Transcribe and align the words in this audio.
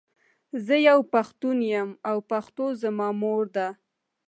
زۀ 0.65 0.77
یو 0.89 0.99
پښتون 1.13 1.57
یم 1.73 1.89
او 2.09 2.17
پښتو 2.31 2.65
زما 2.81 3.07
مور 3.21 3.43
ده. 3.55 3.67